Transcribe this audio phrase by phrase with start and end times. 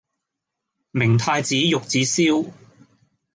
[0.89, 2.49] 明太子玉子燒